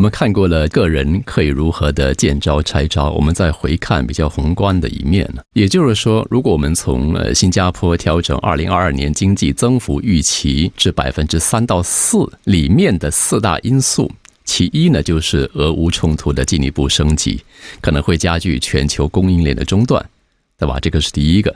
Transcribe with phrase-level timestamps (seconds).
[0.00, 5.42] 我们看过了个人可以如何的见招拆招，我们再回看比较宏观的一面呢？
[5.52, 14.10] 也就是说，如果我们从呃新加坡调整二零二二年经济增幅预期至百分之三到四里面的四大因素，
[14.42, 17.44] 其一呢就是俄乌冲突的进一步升级，
[17.82, 20.02] 可能会加剧全球供应链的中断，
[20.58, 20.78] 对吧？
[20.80, 21.54] 这个是第一个。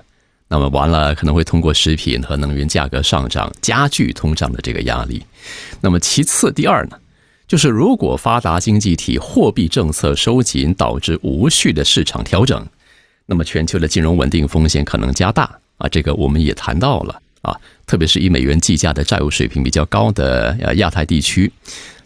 [0.49, 5.23] 那么完了，可能会通过食品和能源价格上涨加剧通胀的这个压力。
[5.81, 6.99] 那么其次，第二呢？
[7.55, 12.66] 就是如果发达经济体货币政策收紧导致无序的市场调整，
[13.27, 15.48] 那么全球的金融稳定风险可能加大
[15.79, 15.88] 啊。
[15.88, 17.55] 这个我们也谈到了啊，
[17.87, 21.48] 特别是以美元计价的债务水平比较高的呃亚太地区，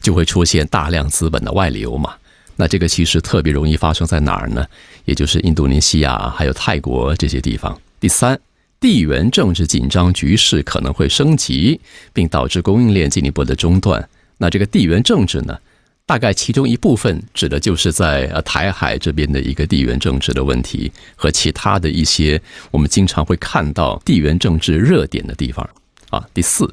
[0.03, 2.13] 就会出现大量资本的外流嘛。
[2.57, 4.67] 那这个其实特别容易发生在哪儿呢？
[5.07, 7.75] 也就是印度尼西亚还有泰国这些地方。
[7.99, 8.39] 第三，
[8.79, 11.81] 地缘政治紧张局势可能会升级，
[12.13, 14.07] 并导致供应链进一步的中断。
[14.39, 15.59] 那这个地缘政治呢，
[16.07, 22.41] 大概其中一部分指的就是在呃台海这边的一个地缘政治的问题，和其他的一些
[22.71, 25.69] 我们经常会看到地缘政治热点的地方
[26.09, 26.25] 啊。
[26.33, 26.73] 第四，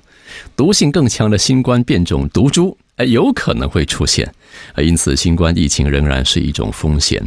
[0.56, 4.26] 毒性更强的新冠变种毒株，哎，有可能会出现，
[4.74, 7.22] 啊，因此新冠疫情仍然是一种风险。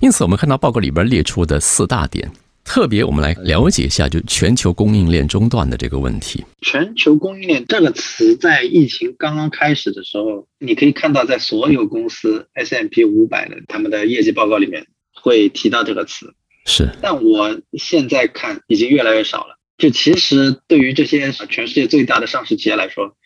[0.00, 2.30] 因此，我们看到报告里边列出的四大点。
[2.68, 6.44] 特别，我们来了解一下，就全球供应链中断的这个问题。
[6.60, 16.34] 全球供应链这个词在疫情刚刚开始的时候，你可以看到，在所有公司 S M P 五百的他们的业绩报告里面会提到这个词。
[16.66, 19.56] 是，但我现在看已经越来越少了。
[19.78, 23.16] 就其实对于这些全世界最大的上市企业来说，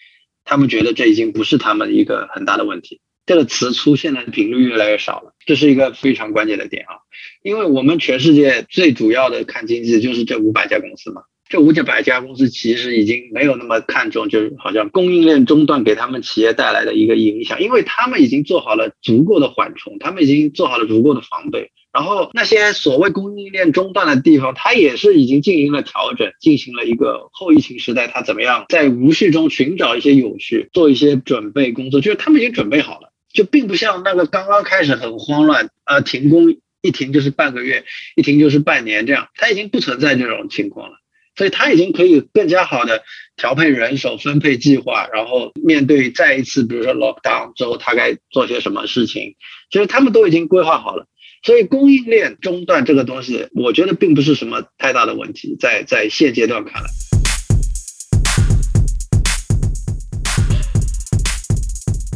[0.44, 3.00] 他们觉得这已经不是他们一个很大的问题。
[3.24, 6.96] 这个词出现的频率越来越少了，这是一个非常关键的点啊！
[7.42, 21.70] 因为我们全世界最主要的看经济就是这五百家公司嘛，这五百家公司其实已经没有那么看重，就是好像供应链中断给他们企业带来的一个影响，因为他们已经做好了足够的缓冲，他们已经做好了足够的防备。
[21.92, 33.11] 然后那些所谓供应链中断的地方，它也是已经进行了调整，进行了一个后疫情时代，它怎么样在无序中寻找一些有序，做一些准备工作，就是他们已经准备好了。
[33.32, 37.84] 就并不像那个刚刚开始很慌乱啊，停工一停就是半个月，
[38.16, 40.96] 一停就是半年这样，它已经不存在这种情况了，
[41.36, 43.02] 所以它已经可以更加好的
[43.36, 49.36] 调配人手、分配计划，然后面对再一次，比如说 lockdown 之后，他该做些什么事情，
[49.70, 51.06] 其实他们都已经规划好了，
[51.44, 57.11] 所以供应链中断这个东西，我觉得并不是什么太大的问题，在在现阶段看来。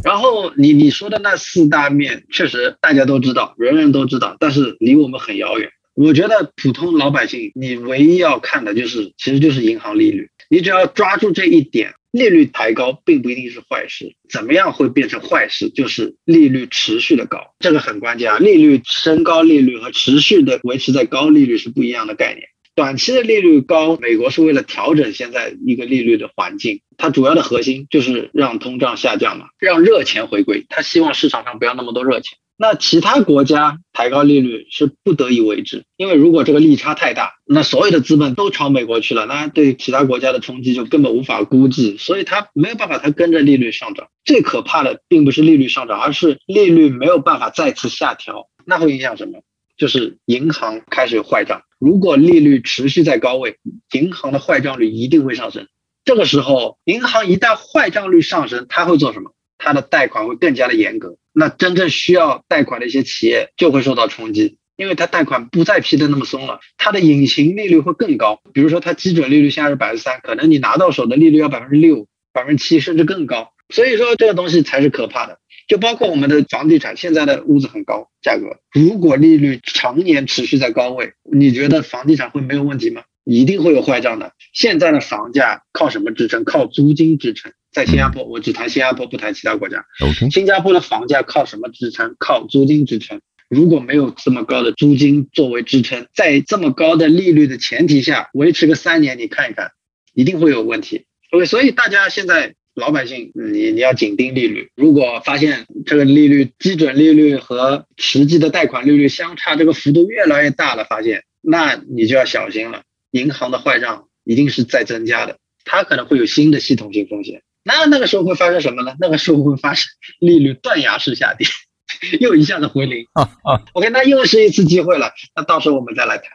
[0.06, 5.68] 然后你你说的那四大面，确实大家都知道，人人都知道，但是离我们很遥远。
[5.96, 10.28] 我觉得普通老百姓，你唯一要看的就是，其实就是银行利率。
[10.48, 14.14] 你只要抓住这一点，利率抬高并不一定是坏事。
[14.30, 15.70] 怎么样会变成坏事？
[15.70, 18.38] 就是利率持续的高，这个很关键啊。
[18.38, 22.46] 利率升高，利率和持续的维持在高利率是不一样的概念。
[22.76, 30.66] 短期的利率高，美国是为了调整现在一个利率的环境，它主要的核心就是让通胀下降嘛，让热钱回归。
[30.68, 32.36] 它希望市场上不要那么多热钱。
[32.58, 44.08] 那其他国家抬高利率是不得已为之，因为如果这个利差太大，那所有的资本都朝美国去了，那对其他国家的冲击就根本无法估计，所以它没有办法，它跟着利率上涨。
[44.24, 49.40] 最可怕的并不是利率上涨，而是利率没有办法再次下调，那会影响什么？
[49.76, 51.62] 就是银行开始坏账。
[51.78, 53.58] 如果利率持续在高位，
[53.92, 55.66] 银行的坏账率一定会上升。
[56.04, 59.32] 这个时候，银行一旦坏账率上升，它会做什么？
[59.58, 61.16] 它的贷款会更加的严格。
[61.32, 68.40] 那真正需要贷款的一些企业就会受到冲击，因为它贷款不再批的那么松了，它的隐形利率会更高。
[68.54, 73.52] 比如说，它基准利率现在是百分之三，可能你拿到手的利率要百分之六、百分之七，甚至更高。
[73.68, 75.40] 所以说，这个东西才是可怕的。
[75.66, 83.02] 就包括我们的房地产，现在的屋子很高，价格如果利率常年持续在高位，你觉得房地产会没有问题吗？
[83.24, 84.32] 一定会有坏账的。
[84.52, 86.44] 现在的房价靠什么支撑？
[86.44, 87.52] 靠租金支撑。
[87.72, 89.84] 在新加坡，我只谈新加坡，不谈其他国家。
[90.30, 92.14] 新加坡的房价靠什么支撑？
[92.20, 93.20] 靠租金支撑。
[93.48, 99.72] 如果没有这么高的租金作为支撑，在这么高的利率的前提下，维持个三年，你看一看，
[100.14, 101.06] 一定会有问题。
[101.32, 102.54] OK，所以大家现在。
[102.76, 104.70] 老百姓，你你要紧盯利率。
[104.76, 112.82] 如果发现这个利率基准利率和实际的贷款利率相差这个幅度越来越大了，发现那你就要小心了。
[113.12, 117.42] 银行的坏账一定是在增加的，它可能会有新的系统性风险。
[117.64, 118.94] 那那个时候会发生什么呢？
[119.00, 119.88] 那个时候会发生
[120.20, 121.48] 利率断崖式下跌，
[122.20, 123.06] 又一下子回零。
[123.14, 125.12] 啊啊！OK，那又是一次机会了。
[125.34, 126.26] 那到时候我们再来谈。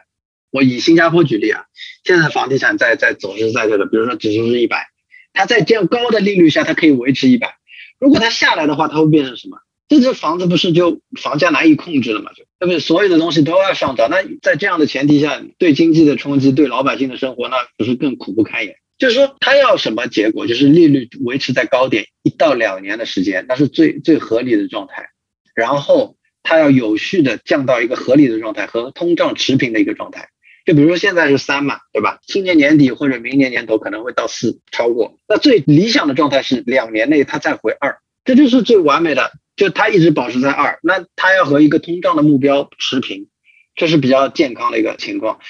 [0.50, 1.66] 我以新加坡举例啊，
[2.02, 4.88] 现在房地产在在走势在这个，比如说指数是一百。
[5.32, 7.56] 它在这样高的利率下，它可以维持一百。
[7.98, 9.58] 如果它下来的话，它会变成什么？
[9.88, 12.32] 这这房子不是就房价难以控制了嘛？
[12.32, 12.78] 就对不对？
[12.78, 18.76] 所有的东西都要上涨，那在这样的前提下，对经济的冲击，对老百姓的生活，那不是更苦不堪言？
[18.98, 20.46] 就是说，他要什么结果？
[20.46, 25.10] 就是利率维持在高点一到两年的时间，那是最最合理的状态。
[25.54, 30.28] 然后他要有序的降到一个合理的状态，和通胀持平的一个状态。
[30.64, 32.18] 就比如说现在是三嘛，对吧？
[32.26, 35.16] 今年年底或者明年年头可能会到四，超过。
[35.28, 39.32] 那最理想的状态是两年内它再回二，这就是最完美的。
[39.54, 43.28] 就它一直保持在二，那它要和一个通胀的目标持平，
[43.74, 45.40] 这是比较健康的一个情况。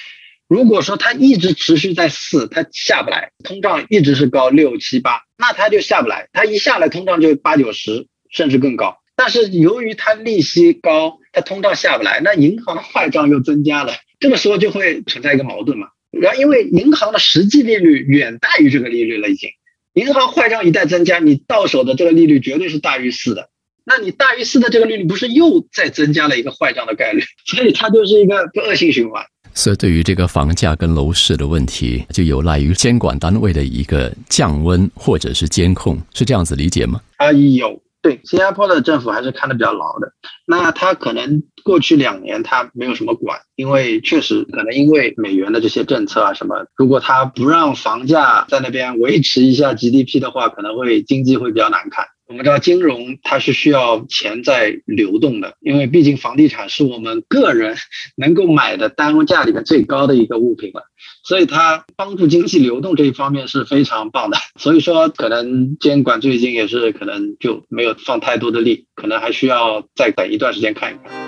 [0.49, 6.27] 如果说它一直持续在四，它下不来，通胀一直是高六七八，那它就下不来。
[6.33, 8.97] 它一下来，通胀就八九十，甚至更高。
[9.15, 13.93] 但是由于它利息高，它通胀下不来，那银行坏账又增加了。
[14.23, 15.87] 这个时候就会存在一个矛盾嘛，
[16.17, 19.49] 然后因为银行的实际利率远大于这个利率了，已经，
[19.95, 23.49] 银行坏账一旦增加，你到手的这个利率绝对是大于四的，
[23.83, 29.25] 那你大于四的这个利率不是又再增加了一个坏账的概率， 所以它就是一个恶性循环。
[29.53, 37.01] 所以对于这个房价跟楼市的问题，就有赖于监管单位的一个降温或者是监控，是这样子理解吗？
[37.17, 37.82] 啊，有。
[38.03, 40.11] 对，新加坡的政府还是看得比较牢的。
[40.45, 52.05] 那他可能过去两年他没有什么管，因为确实可能因为美元的这些政策啊什么，如果他不让房价在那边维持一下 GDP 的话，可能会经济会比较难看。
[52.27, 57.75] 我们知道金融它是需要钱在流动的，因为毕竟房地产是我们个人
[58.15, 60.83] 能够买的单价里面最高的一个物品了，
[61.23, 64.37] 所以它帮助经济流动这一方面是非常棒的。
[64.59, 71.22] 所以说，可能监管最近也是可能就没有放太多的力，可能还需要再等一段时间看一看。